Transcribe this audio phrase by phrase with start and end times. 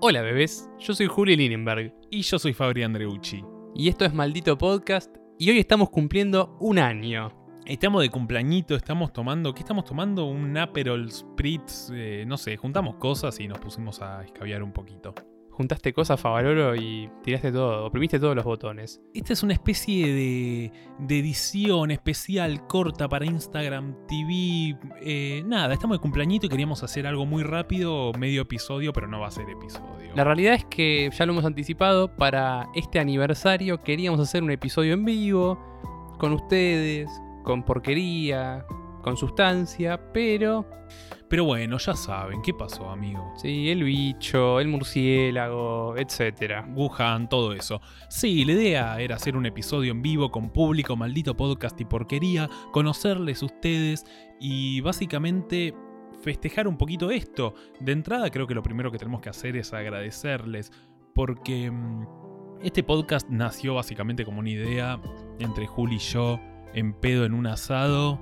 [0.00, 3.44] Hola bebés, yo soy Juli Linenberg Y yo soy Fabri Andreucci.
[3.74, 7.30] y esto es Maldito Podcast y hoy estamos cumpliendo un año.
[7.66, 9.52] Estamos de cumpleañito, estamos tomando.
[9.52, 10.24] ¿Qué estamos tomando?
[10.24, 11.90] Un Aperol Spritz.
[11.92, 15.14] eh, no sé, juntamos cosas y nos pusimos a escabiar un poquito.
[15.56, 19.00] Juntaste cosas, Favaloro, y tiraste todo, oprimiste todos los botones.
[19.14, 24.76] Esta es una especie de, de edición especial corta para Instagram TV.
[25.00, 29.18] eh, nada, estamos de cumpleañito y queríamos hacer algo muy rápido, medio episodio, pero no
[29.18, 30.14] va a ser episodio.
[30.14, 34.92] La realidad es que ya lo hemos anticipado, para este aniversario queríamos hacer un episodio
[34.92, 35.58] en vivo,
[36.18, 37.08] con ustedes,
[37.44, 38.66] con porquería,
[39.02, 40.68] con sustancia, pero...
[41.28, 43.32] Pero bueno, ya saben, ¿qué pasó, amigo?
[43.36, 46.64] Sí, el bicho, el murciélago, etc.
[46.72, 47.80] Wuhan, todo eso.
[48.08, 52.48] Sí, la idea era hacer un episodio en vivo con público, maldito podcast y porquería,
[52.70, 54.04] conocerles ustedes
[54.38, 55.74] y básicamente
[56.22, 57.54] festejar un poquito esto.
[57.80, 60.70] De entrada creo que lo primero que tenemos que hacer es agradecerles
[61.12, 62.06] porque mm,
[62.62, 65.00] este podcast nació básicamente como una idea
[65.40, 66.38] entre Juli y yo
[66.72, 68.20] en pedo en un asado.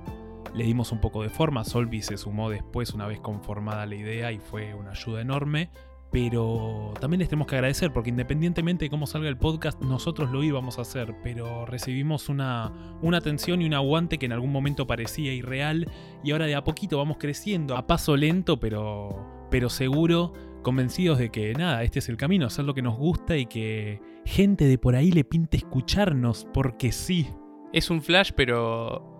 [0.55, 4.31] Le dimos un poco de forma, Solvi se sumó después una vez conformada la idea
[4.31, 5.69] y fue una ayuda enorme.
[6.11, 10.43] Pero también les tenemos que agradecer porque independientemente de cómo salga el podcast, nosotros lo
[10.43, 14.87] íbamos a hacer, pero recibimos una, una atención y un aguante que en algún momento
[14.87, 15.91] parecía irreal
[16.23, 20.31] y ahora de a poquito vamos creciendo, a paso lento pero, pero seguro,
[20.61, 23.99] convencidos de que nada, este es el camino, hacer lo que nos gusta y que
[24.23, 27.27] gente de por ahí le pinte escucharnos, porque sí.
[27.73, 29.14] Es un flash, pero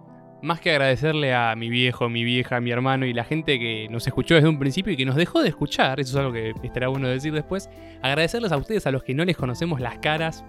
[0.46, 4.08] más que agradecerle a mi viejo, mi vieja, mi hermano y la gente que nos
[4.08, 6.88] escuchó desde un principio y que nos dejó de escuchar, eso es algo que estará
[6.88, 7.70] bueno decir después,
[8.02, 10.46] agradecerles a ustedes a los que no les conocemos las caras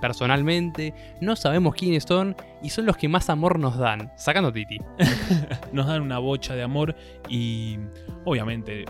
[0.00, 4.78] personalmente, no sabemos quiénes son y son los que más amor nos dan, sacando Titi.
[5.72, 6.94] nos dan una bocha de amor
[7.28, 7.78] y
[8.24, 8.84] obviamente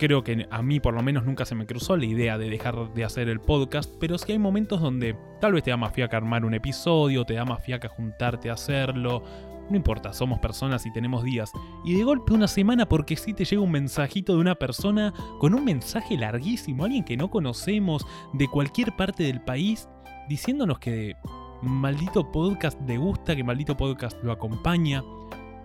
[0.00, 2.92] creo que a mí por lo menos nunca se me cruzó la idea de dejar
[2.94, 6.16] de hacer el podcast, pero sí hay momentos donde tal vez te da más fiaca
[6.16, 9.22] armar un episodio, te da más fiaca juntarte a hacerlo.
[9.70, 11.52] No importa, somos personas y tenemos días.
[11.84, 15.54] Y de golpe una semana porque sí te llega un mensajito de una persona con
[15.54, 19.88] un mensaje larguísimo, alguien que no conocemos, de cualquier parte del país,
[20.28, 21.14] diciéndonos que
[21.62, 25.02] maldito podcast le gusta, que maldito podcast lo acompaña.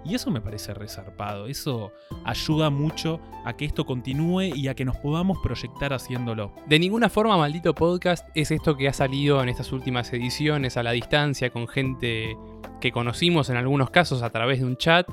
[0.05, 1.91] Y eso me parece resarpado, eso
[2.23, 6.53] ayuda mucho a que esto continúe y a que nos podamos proyectar haciéndolo.
[6.67, 10.83] De ninguna forma, maldito podcast es esto que ha salido en estas últimas ediciones a
[10.83, 12.37] la distancia con gente
[12.79, 15.09] que conocimos en algunos casos a través de un chat.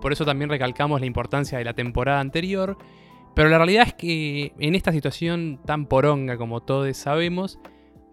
[0.00, 2.76] Por eso también recalcamos la importancia de la temporada anterior.
[3.34, 7.60] Pero la realidad es que en esta situación tan poronga como todos sabemos,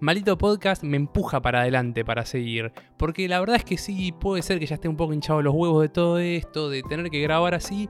[0.01, 2.71] Maldito Podcast me empuja para adelante para seguir.
[2.95, 5.53] Porque la verdad es que sí, puede ser que ya esté un poco hinchado los
[5.53, 7.89] huevos de todo esto, de tener que grabar así.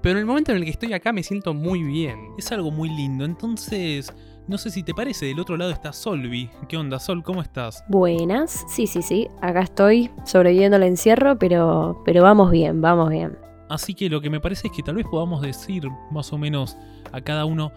[0.00, 2.16] Pero en el momento en el que estoy acá me siento muy bien.
[2.38, 4.12] Es algo muy lindo, entonces
[4.46, 6.48] no sé si te parece, del otro lado está Solvi.
[6.68, 7.24] ¿Qué onda, Sol?
[7.24, 7.84] ¿Cómo estás?
[7.88, 13.36] Buenas, sí, sí, sí, acá estoy sobreviviendo al encierro, pero, pero vamos bien, vamos bien.
[13.68, 16.78] Así que lo que me parece es que tal vez podamos decir más o menos
[17.12, 17.72] a cada uno,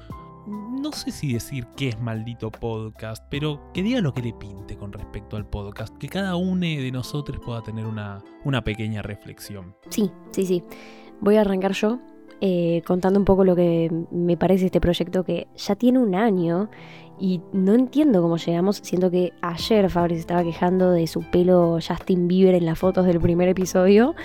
[0.47, 4.77] no sé si decir qué es maldito podcast, pero que diga lo que le pinte
[4.77, 9.75] con respecto al podcast, que cada uno de nosotros pueda tener una, una pequeña reflexión.
[9.89, 10.63] Sí, sí, sí.
[11.19, 11.99] Voy a arrancar yo
[12.43, 16.71] eh, contando un poco lo que me parece este proyecto que ya tiene un año
[17.19, 18.77] y no entiendo cómo llegamos.
[18.77, 23.19] Siento que ayer Fabri estaba quejando de su pelo Justin Bieber en las fotos del
[23.19, 24.15] primer episodio,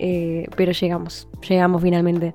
[0.00, 2.34] eh, pero llegamos, llegamos finalmente.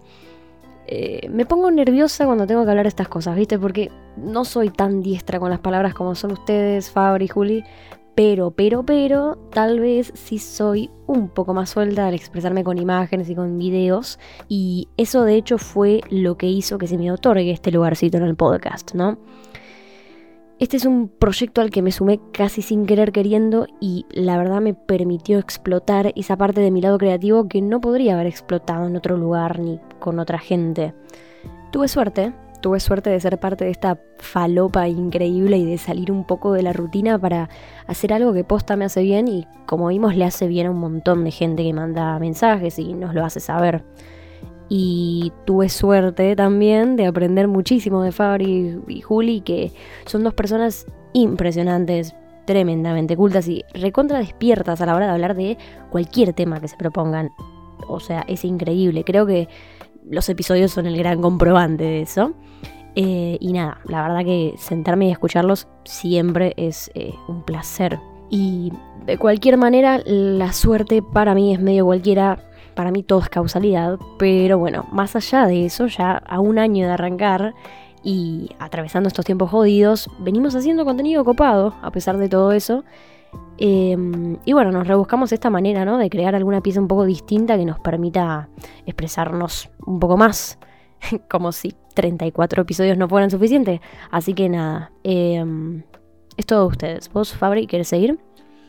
[0.88, 3.58] Eh, me pongo nerviosa cuando tengo que hablar estas cosas, ¿viste?
[3.58, 7.64] Porque no soy tan diestra con las palabras como son ustedes, Fabri Juli.
[8.16, 13.30] Pero, pero, pero, tal vez sí soy un poco más suelta al expresarme con imágenes
[13.30, 14.20] y con videos.
[14.48, 18.24] Y eso de hecho fue lo que hizo que se me otorgue este lugarcito en
[18.24, 19.18] el podcast, ¿no?
[20.58, 24.62] Este es un proyecto al que me sumé casi sin querer queriendo y la verdad
[24.62, 28.96] me permitió explotar esa parte de mi lado creativo que no podría haber explotado en
[28.96, 30.94] otro lugar ni con otra gente.
[31.74, 32.32] Tuve suerte,
[32.62, 36.64] tuve suerte de ser parte de esta falopa increíble y de salir un poco de
[36.64, 37.50] la rutina para
[37.86, 40.80] hacer algo que posta me hace bien y como vimos le hace bien a un
[40.80, 43.84] montón de gente que manda mensajes y nos lo hace saber.
[44.68, 49.72] Y tuve suerte también de aprender muchísimo de Fabri y Juli, que
[50.06, 52.16] son dos personas impresionantes,
[52.46, 55.58] tremendamente cultas y recontra despiertas a la hora de hablar de
[55.92, 57.30] cualquier tema que se propongan.
[57.88, 59.04] O sea, es increíble.
[59.04, 59.48] Creo que
[60.10, 62.34] los episodios son el gran comprobante de eso.
[62.96, 68.00] Eh, y nada, la verdad que sentarme y escucharlos siempre es eh, un placer.
[68.30, 68.72] Y
[69.06, 72.40] de cualquier manera, la suerte para mí es medio cualquiera.
[72.76, 73.98] Para mí todo es causalidad.
[74.20, 77.54] Pero bueno, más allá de eso, ya a un año de arrancar
[78.04, 82.84] Y atravesando estos tiempos jodidos, venimos haciendo contenido copado, a pesar de todo eso.
[83.58, 85.98] Em, y bueno, nos rebuscamos esta manera, ¿no?
[85.98, 88.50] De crear alguna pieza un poco distinta que nos permita
[88.86, 90.60] expresarnos un poco más.
[91.30, 93.80] Como si 34 episodios no fueran suficientes.
[94.12, 95.84] Así que nada, em,
[96.38, 97.12] es todo ustedes.
[97.12, 98.20] ¿Vos, Fabri, querés seguir?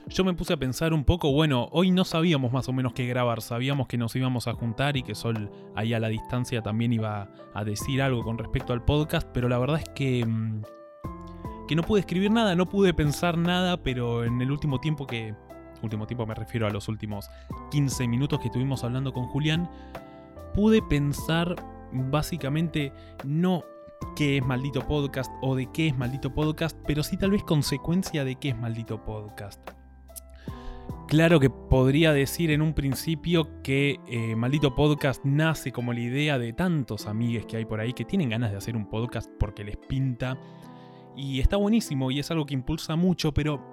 [0.09, 3.07] Yo me puse a pensar un poco, bueno, hoy no sabíamos más o menos qué
[3.07, 6.93] grabar, sabíamos que nos íbamos a juntar y que Sol ahí a la distancia también
[6.93, 10.63] iba a decir algo con respecto al podcast, pero la verdad es que, mm,
[11.67, 15.35] que no pude escribir nada, no pude pensar nada, pero en el último tiempo que...
[15.83, 17.29] Último tiempo me refiero a los últimos
[17.71, 19.69] 15 minutos que estuvimos hablando con Julián,
[20.55, 21.55] pude pensar
[21.93, 22.93] básicamente
[23.25, 23.63] no
[24.15, 28.25] qué es maldito podcast o de qué es maldito podcast, pero sí tal vez consecuencia
[28.25, 29.76] de qué es maldito podcast.
[31.09, 36.37] Claro que podría decir en un principio que eh, Maldito Podcast nace como la idea
[36.37, 39.63] de tantos amigues que hay por ahí que tienen ganas de hacer un podcast porque
[39.63, 40.37] les pinta.
[41.17, 43.65] Y está buenísimo y es algo que impulsa mucho, pero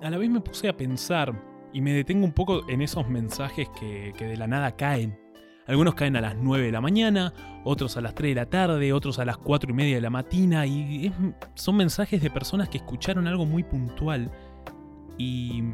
[0.00, 1.34] a la vez me puse a pensar
[1.72, 5.18] y me detengo un poco en esos mensajes que, de la nada caen.
[5.66, 7.34] Algunos caen a las 9 de la mañana,
[7.64, 10.10] otros a las 3 de la tarde, otros a las 4 y media de la
[10.10, 10.64] mañana.
[10.66, 11.12] Y
[11.54, 14.30] son mensajes de personas que escucharon algo muy puntual.
[15.18, 15.64] Y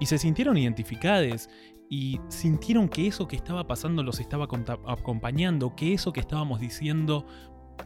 [0.00, 1.48] y se sintieron identificadas
[1.88, 4.48] y sintieron que eso que estaba pasando los estaba
[4.86, 7.26] acompañando, que eso que estábamos diciendo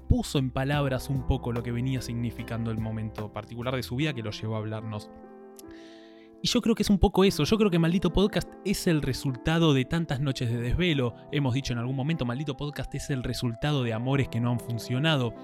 [0.09, 4.15] puso en palabras un poco lo que venía significando el momento particular de su vida
[4.15, 5.11] que lo llevó a hablarnos.
[6.43, 9.03] Y yo creo que es un poco eso, yo creo que Maldito Podcast es el
[9.03, 13.23] resultado de tantas noches de desvelo, hemos dicho en algún momento, Maldito Podcast es el
[13.23, 15.35] resultado de amores que no han funcionado,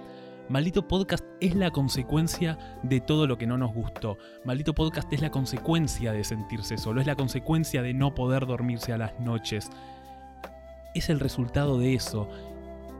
[0.48, 4.16] Maldito Podcast es la consecuencia de todo lo que no nos gustó.
[4.44, 8.92] Maldito Podcast es la consecuencia de sentirse solo, es la consecuencia de no poder dormirse
[8.92, 9.68] a las noches.
[10.94, 12.28] Es el resultado de eso.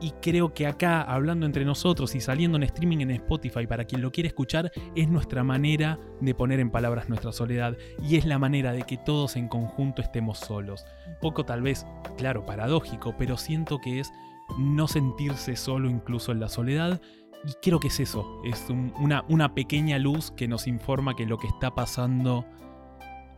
[0.01, 4.01] Y creo que acá, hablando entre nosotros y saliendo en streaming en Spotify para quien
[4.01, 8.39] lo quiere escuchar, es nuestra manera de poner en palabras nuestra soledad y es la
[8.39, 10.85] manera de que todos en conjunto estemos solos.
[11.21, 11.85] Poco tal vez,
[12.17, 14.11] claro, paradójico, pero siento que es
[14.59, 17.01] no sentirse solo incluso en la soledad
[17.45, 21.47] y creo que es eso, es una, pequeña luz que nos informa que lo que
[21.47, 22.45] está pasando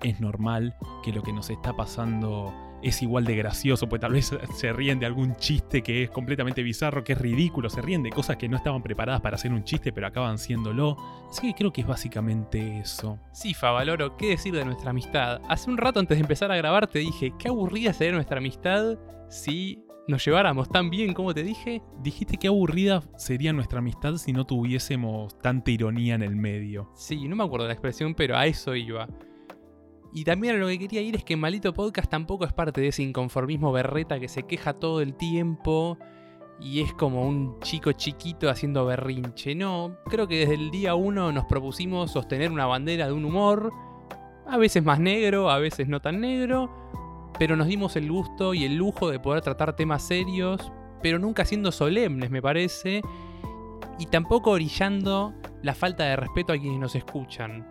[0.02, 4.34] es normal, que lo que nos está pasando es igual de gracioso, pues tal vez
[4.56, 8.10] se ríen de algún chiste que es completamente bizarro, que es ridículo, se ríen de
[8.10, 10.96] cosas que no estaban preparadas para hacer un chiste, pero acaban siéndolo.
[11.30, 13.20] Así que creo que es básicamente eso.
[13.34, 15.42] Sí, Favaloro, ¿qué decir de nuestra amistad?
[15.50, 18.98] Hace un rato antes de empezar a grabar te dije, qué aburrida sería nuestra amistad
[19.30, 21.82] si nos lleváramos tan bien como te dije.
[22.02, 26.92] Dijiste que aburrida sería nuestra amistad si no tuviésemos tanta ironía en el medio.
[26.96, 29.08] Sí, no me acuerdo la expresión, pero a eso iba.
[30.12, 32.88] Y también a lo que quería ir es que Malito Podcast tampoco es parte de
[32.88, 36.00] ese inconformismo berreta que se queja todo el tiempo
[36.60, 39.54] y es como un chico chiquito haciendo berrinche.
[39.54, 43.72] No, creo que desde el día uno nos propusimos sostener una bandera de un humor,
[44.48, 46.72] a veces más negro, a veces no tan negro,
[47.40, 50.72] pero nos dimos el gusto y el lujo de poder tratar temas serios,
[51.02, 53.02] pero nunca siendo solemnes, me parece,
[53.98, 55.34] y tampoco orillando
[55.64, 57.66] la falta de respeto a quienes nos escuchan.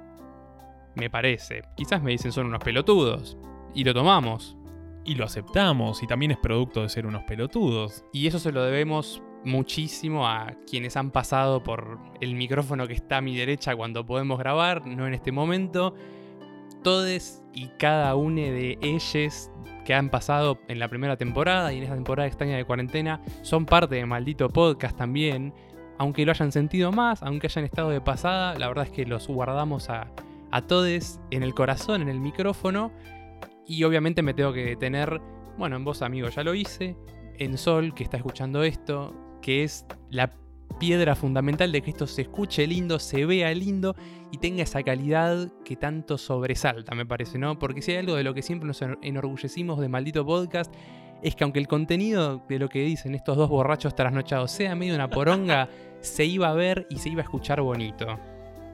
[0.95, 1.63] Me parece.
[1.77, 3.37] Quizás me dicen son unos pelotudos,
[3.75, 4.57] y lo tomamos.
[5.05, 8.05] Y lo aceptamos, y también es producto de ser unos pelotudos.
[8.13, 13.19] Y eso se lo debemos muchísimo a quienes han pasado por el micrófono que está
[13.19, 15.95] a mi derecha cuando podemos grabar, no en este momento.
[16.83, 19.51] Todes y cada una de ellos
[19.85, 23.65] que han pasado en la primera temporada y en esta temporada extraña de cuarentena son
[23.65, 25.55] parte de Maldito Podcast también.
[25.97, 29.27] Aunque lo hayan sentido más, aunque hayan estado de pasada, la verdad es que los
[29.29, 30.13] guardamos a,
[30.51, 32.93] a todos en el corazón, en el micrófono.
[33.67, 35.21] Y obviamente me tengo que detener,
[35.57, 36.97] bueno, en vos amigo ya lo hice,
[37.39, 40.31] en Sol que está escuchando esto, que es la
[40.79, 43.97] piedra fundamental de que esto se escuche lindo, se vea lindo
[44.31, 47.59] y tenga esa calidad que tanto sobresalta, me parece, ¿no?
[47.59, 50.73] Porque si hay algo de lo que siempre nos enorgullecimos de Maldito Podcast,
[51.23, 54.95] es que aunque el contenido de lo que dicen estos dos borrachos trasnochados sea medio
[54.95, 55.69] una poronga,
[56.01, 58.19] se iba a ver y se iba a escuchar bonito.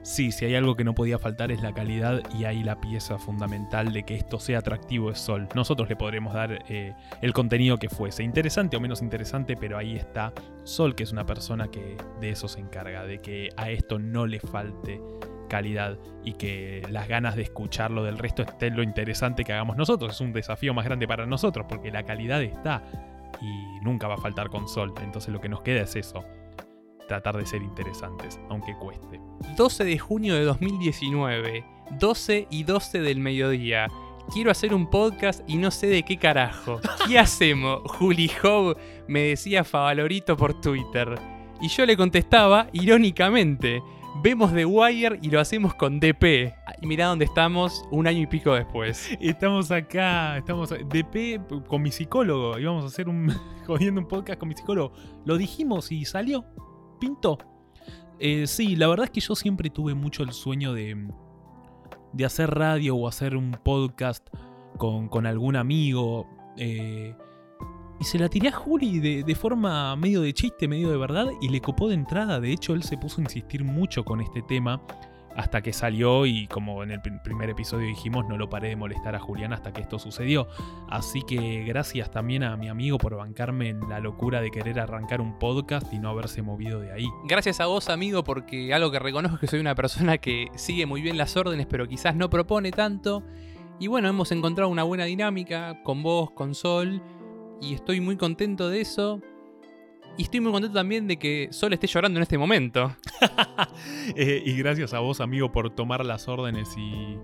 [0.05, 3.17] Sí, si hay algo que no podía faltar es la calidad y ahí la pieza
[3.17, 5.47] fundamental de que esto sea atractivo es Sol.
[5.55, 6.93] Nosotros le podremos dar eh,
[7.23, 10.31] el contenido que fuese, interesante o menos interesante, pero ahí está
[10.63, 14.27] Sol, que es una persona que de eso se encarga, de que a esto no
[14.27, 15.01] le falte
[15.49, 20.13] calidad y que las ganas de escucharlo del resto estén lo interesante que hagamos nosotros.
[20.13, 22.83] Es un desafío más grande para nosotros porque la calidad está
[23.41, 24.93] y nunca va a faltar con Sol.
[25.01, 26.23] Entonces lo que nos queda es eso
[27.07, 29.19] tratar de ser interesantes, aunque cueste.
[29.57, 31.65] 12 de junio de 2019,
[31.99, 33.87] 12 y 12 del mediodía.
[34.33, 36.79] Quiero hacer un podcast y no sé de qué carajo.
[37.07, 37.81] ¿Qué hacemos?
[37.85, 38.75] Juli Howe
[39.07, 41.15] me decía Favalorito por Twitter.
[41.61, 43.81] Y yo le contestaba, irónicamente,
[44.21, 46.53] vemos The Wire y lo hacemos con DP.
[46.81, 49.09] Y mirá dónde estamos un año y pico después.
[49.21, 52.57] Estamos acá, estamos DP con mi psicólogo.
[52.57, 53.31] Íbamos a hacer un
[53.67, 54.93] jodiendo un podcast con mi psicólogo.
[55.23, 56.45] Lo dijimos y salió.
[58.19, 61.07] Eh, sí, la verdad es que yo siempre tuve mucho el sueño de,
[62.13, 64.27] de hacer radio o hacer un podcast
[64.77, 66.27] con, con algún amigo.
[66.57, 67.13] Eh,
[67.99, 71.27] y se la tiré a Juli de, de, forma medio de chiste, medio de verdad,
[71.41, 72.39] y le copó de entrada.
[72.39, 74.81] De hecho, él se puso a insistir mucho con este tema
[75.35, 79.15] hasta que salió y como en el primer episodio dijimos, no lo paré de molestar
[79.15, 80.47] a Julián hasta que esto sucedió.
[80.89, 85.21] Así que gracias también a mi amigo por bancarme en la locura de querer arrancar
[85.21, 87.07] un podcast y no haberse movido de ahí.
[87.25, 90.85] Gracias a vos amigo porque algo que reconozco es que soy una persona que sigue
[90.85, 93.23] muy bien las órdenes pero quizás no propone tanto.
[93.79, 97.01] Y bueno, hemos encontrado una buena dinámica con vos, con Sol,
[97.61, 99.21] y estoy muy contento de eso.
[100.17, 102.95] Y estoy muy contento también de que Sol esté llorando en este momento.
[104.15, 107.17] eh, y gracias a vos, amigo, por tomar las órdenes y,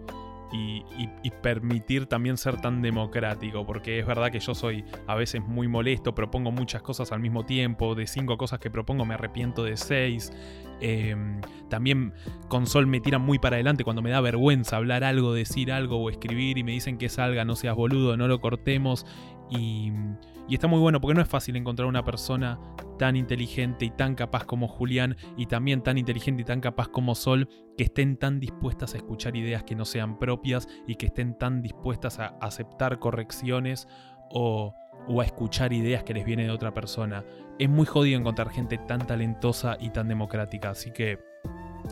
[1.24, 5.68] y, permitir también ser tan democrático, porque es verdad que yo soy a veces muy
[5.68, 9.78] molesto, propongo muchas cosas al mismo tiempo, de cinco cosas que propongo me arrepiento de
[9.78, 10.32] seis.
[10.82, 11.16] Eh,
[11.70, 12.14] también
[12.48, 15.98] con Sol me tiran muy para adelante cuando me da vergüenza hablar algo, decir algo
[15.98, 19.06] o escribir y me dicen que salga, no seas boludo, no lo cortemos.
[19.50, 19.92] Y,
[20.48, 22.60] y, está muy bueno porque no es fácil encontrar una persona
[22.98, 27.16] tan inteligente y tan capaz como Julián y también tan inteligente y tan capaz como
[27.16, 31.38] Sol que estén tan dispuestas a escuchar ideas que no sean propias y que estén
[31.38, 33.88] tan dispuestas a aceptar correcciones
[34.30, 34.74] o,
[35.08, 37.24] o a escuchar ideas que les vienen de otra persona.
[37.60, 41.20] Es muy jodido encontrar gente tan talentosa y tan democrática, así que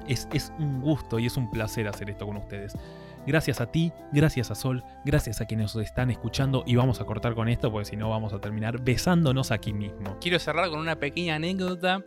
[0.08, 2.76] es, es un gusto y es un placer hacer esto con ustedes.
[3.28, 7.06] Gracias a ti, gracias a Sol, gracias a quienes nos están escuchando y vamos a
[7.06, 10.18] cortar con esto porque si no vamos a terminar besándonos aquí mismo.
[10.20, 12.04] Quiero cerrar con una pequeña anécdota.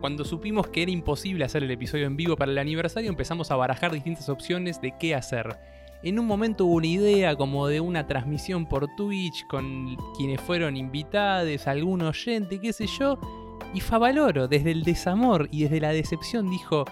[0.00, 3.56] Cuando supimos que era imposible hacer el episodio en vivo para el aniversario empezamos a
[3.56, 5.58] barajar distintas opciones de qué hacer.
[6.02, 10.76] En un momento hubo una idea como de una transmisión por Twitch con quienes fueron
[10.76, 13.18] invitados, algún oyente, qué sé yo.
[13.72, 16.84] Y Favaloro, desde el desamor y desde la decepción, dijo,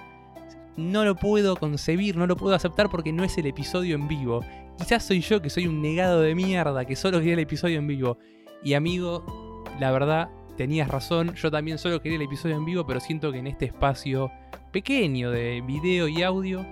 [0.76, 4.44] no lo puedo concebir, no lo puedo aceptar porque no es el episodio en vivo.
[4.78, 7.86] Quizás soy yo que soy un negado de mierda, que solo quería el episodio en
[7.86, 8.18] vivo.
[8.64, 13.00] Y amigo, la verdad, tenías razón, yo también solo quería el episodio en vivo, pero
[13.00, 14.30] siento que en este espacio
[14.72, 16.64] pequeño de video y audio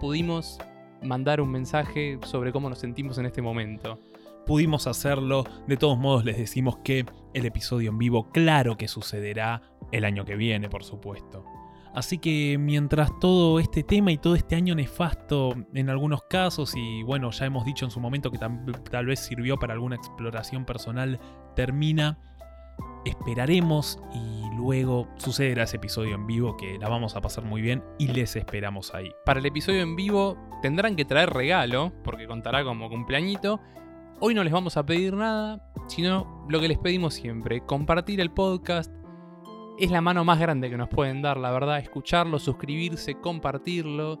[0.00, 0.58] pudimos
[1.02, 4.00] mandar un mensaje sobre cómo nos sentimos en este momento.
[4.46, 9.62] Pudimos hacerlo, de todos modos les decimos que el episodio en vivo claro que sucederá
[9.92, 11.44] el año que viene, por supuesto.
[11.94, 17.04] Así que mientras todo este tema y todo este año nefasto en algunos casos, y
[17.04, 21.20] bueno, ya hemos dicho en su momento que tal, vez sirvió para alguna exploración personal,
[21.54, 22.18] termina,
[23.04, 27.84] esperaremos y luego sucederá ese episodio en vivo que la vamos a pasar muy bien
[27.96, 29.12] y les esperamos ahí.
[29.24, 33.60] Para el episodio en vivo tendrán que traer regalo, porque contará como cumpleañito.
[34.18, 38.32] Hoy no les vamos a pedir nada, sino lo que les pedimos siempre, compartir el
[38.32, 38.92] podcast,
[39.78, 41.78] es la mano más grande que nos pueden dar, la verdad.
[41.78, 44.20] Escucharlo, suscribirse, compartirlo.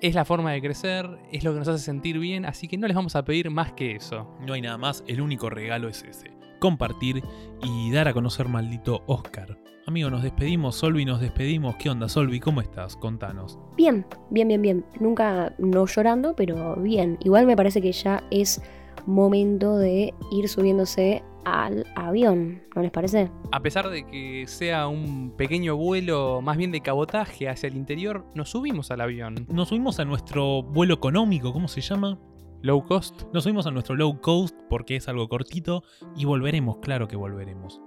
[0.00, 2.86] Es la forma de crecer, es lo que nos hace sentir bien, así que no
[2.86, 4.30] les vamos a pedir más que eso.
[4.46, 6.30] No hay nada más, el único regalo es ese.
[6.60, 7.22] Compartir
[7.62, 9.58] y dar a conocer maldito Oscar.
[9.86, 11.76] Amigo, nos despedimos, Solvi, nos despedimos.
[11.76, 12.40] ¿Qué onda, Solvi?
[12.40, 12.96] ¿Cómo estás?
[12.96, 13.58] Contanos.
[13.76, 14.84] Bien, bien, bien, bien.
[14.98, 17.16] Nunca no llorando, pero bien.
[17.22, 18.60] Igual me parece que ya es
[19.06, 23.30] momento de ir subiéndose al avión, ¿no les parece?
[23.52, 28.26] A pesar de que sea un pequeño vuelo más bien de cabotaje hacia el interior,
[28.34, 29.46] nos subimos al avión.
[29.48, 32.18] Nos subimos a nuestro vuelo económico, ¿cómo se llama?
[32.62, 33.22] Low cost.
[33.32, 35.84] Nos subimos a nuestro low cost porque es algo cortito
[36.16, 37.80] y volveremos, claro que volveremos.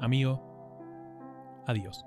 [0.00, 0.42] Amigo,
[1.66, 2.04] adiós.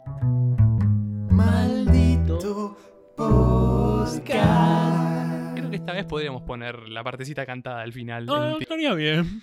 [1.30, 2.76] Maldito
[3.16, 5.11] podcast.
[5.82, 8.28] Esta vez podríamos poner la partecita cantada al final.
[8.28, 9.42] No, estaría bien.